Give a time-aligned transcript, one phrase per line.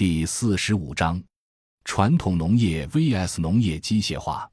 [0.00, 1.22] 第四十五章：
[1.84, 4.50] 传统农业 vs 农业机械化。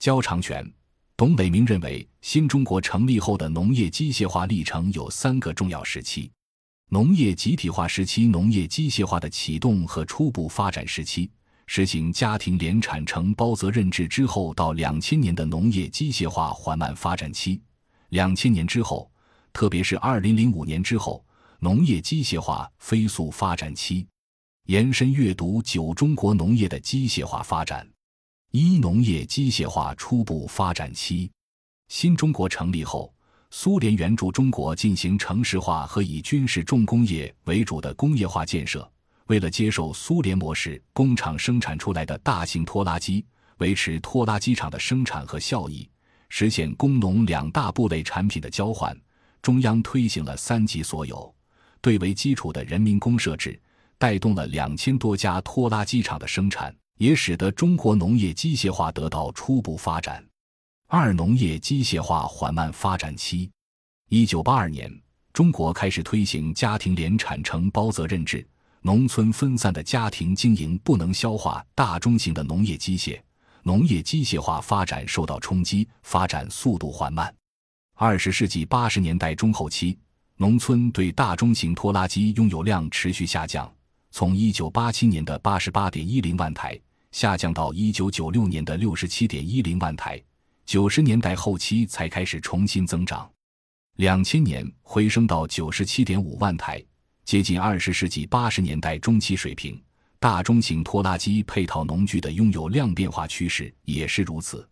[0.00, 0.68] 焦长全、
[1.16, 6.28] 董伟明认为，新中国成立后的农业机械化历程有三个重要时期：
[6.88, 11.30] 农业集体化时期、农业机械化的启动和初步发展时期。
[11.68, 17.60] 实行家庭联产承包责任制之后，到两千年的农业机械化缓慢发展期；
[18.08, 19.08] 两千年之后，
[19.52, 21.24] 特别是二零零五年之后，
[21.60, 24.04] 农业机械化飞速发展期。
[24.70, 27.84] 延伸阅读九中国农业的机械化发展。
[28.52, 31.28] 一、农业机械化初步发展期。
[31.88, 33.12] 新中国成立后，
[33.50, 38.88] 苏联援助中国进行城市化和以军事重工业为主的工业化建设。
[39.26, 43.26] 为了接受苏联模式工厂生产出来的大型拖拉机，
[43.58, 45.90] 维持拖拉机厂的生产和效益，
[46.28, 48.96] 实现工农两大部类产品的交换，
[49.42, 51.34] 中央推行了三级所有、
[51.80, 53.60] 对为基础的人民公社制，
[54.00, 60.26] 带动了两千多家拖拉机厂的生产，也使得中国农业机械化得到初步发展。
[60.88, 63.50] 二、农业机械化缓慢发展期。
[64.08, 64.90] 一九八二年，
[65.34, 68.44] 中国开始推行家庭联产承包责任制。
[68.80, 73.20] 农村分散的家庭经营不能消化大中型的农业机械，
[73.64, 77.32] 农业机械化发展受到冲击，发展速度缓慢。
[77.96, 79.98] 二十世纪八十年代中后期，
[80.36, 83.70] 农村对大中型拖拉机拥有量持续下降，
[84.10, 86.78] 从一九八七年的八十八点一零万台
[87.12, 90.20] 下降到一九九六年的六十七点一零万台，
[90.66, 93.30] 九十年代后期才开始重新增长，
[93.96, 96.82] 两千年回升到九十七点五万台。
[97.24, 99.80] 接近二十世纪八十年代中期水平，
[100.18, 104.68] 大中型拖拉机配套农具的拥有量变化趋势也是如此。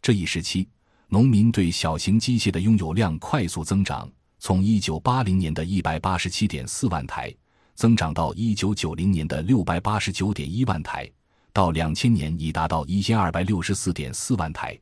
[0.00, 0.68] 这一时期，
[1.06, 7.32] 农民对小型机械的拥有量快速增长，从一九八零年的一百八十七点四万台
[7.74, 11.10] 增长到一九九零年的六百八十九点一万台，
[11.52, 14.78] 到两千年已达到一千二百六十四点四万台。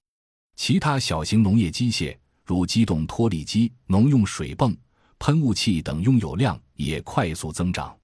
[0.56, 4.76] 其他小型农业机械，如机动脱粒机、农用水泵。
[5.18, 7.94] 喷雾器等拥有量也快速增长。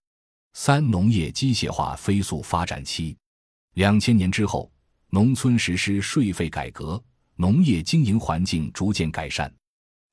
[0.53, 3.17] 三、农业机械化飞速发展期。
[3.73, 4.71] 两千年之后，
[5.09, 7.03] 农村实施税费改革，
[7.37, 9.51] 农业经营环境逐渐改善。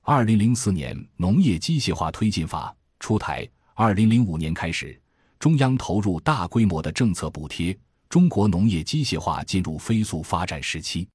[0.00, 2.74] 二零零四年，《农业机械化推进法》
[3.04, 3.46] 出台。
[3.74, 4.98] 二零零五年开始，
[5.38, 7.76] 中央投入大规模的政策补贴，
[8.08, 11.08] 中国农业机械化进入飞速发展时期。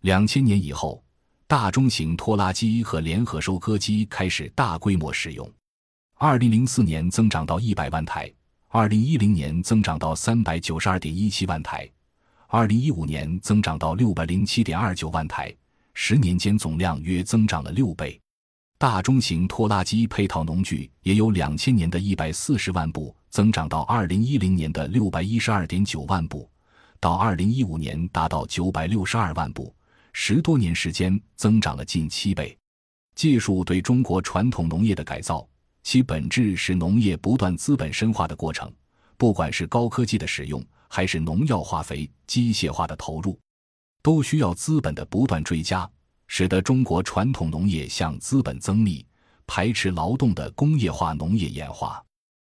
[0.00, 1.02] 两千年以后。
[1.50, 5.50] 大中型拖拉机和联合收割机开始大规模使用，
[6.16, 8.30] 二零零四年增长到一百万台，
[8.68, 11.90] 二零一零年增长到三百九十二点一七万台，
[12.48, 15.50] 二零一五年增长到六百零七点二九万台，
[15.94, 18.20] 十年间总量约增长了六倍。
[18.80, 26.48] 大中型拖拉机配套农具也由两千年的一百四十万部增长到二零一零年的六百一十二点九万部，
[27.00, 29.74] 到二零一五年达到九百六十二万部。
[30.12, 32.56] 十多年时间增长了近七倍，
[33.16, 35.44] 技术对中国传统农业的改造，
[35.82, 38.72] 其本质是农业不断资本深化的过程。
[39.16, 43.36] 不管是高科技的使用，还是农药化肥、机械化的投入，
[44.02, 45.88] 都需要资本的不断追加，
[46.28, 49.04] 使得中国传统农业向资本增密、
[49.46, 52.02] 排斥劳动的工业化农业演化。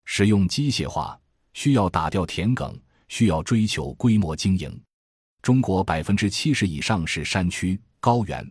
[0.04, 1.18] 使用机械化
[1.54, 2.74] 需要打掉田埂，
[3.08, 4.78] 需要追求规模经营。
[5.40, 8.46] 中国百分之七十以上是山区高原，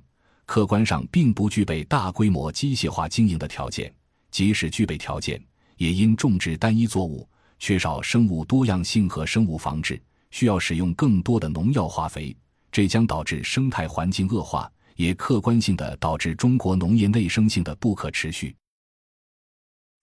[0.46, 3.94] 客观上并不具备大规模机械化经营的条件。
[4.32, 5.44] 即使具备条件，
[5.78, 7.28] 也因种植单一作物，
[7.60, 10.02] 缺少生物多样性和生物防治，
[10.32, 12.36] 需要使用更多的农药化肥，
[12.72, 18.54] 这将导致生态环境恶化，也客观性的导致中国农业内生性的不可持续。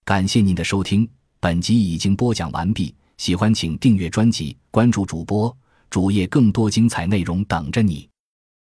[0.03, 1.07] 感谢您的收听，
[1.39, 2.95] 本集已经播讲完毕。
[3.17, 5.55] 喜欢请订阅专辑，关注主播。
[5.91, 8.09] 主页更多精彩内容等着你。